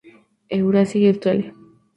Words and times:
Eurasia 0.49 0.99
y 0.99 1.07
Australia. 1.09 1.53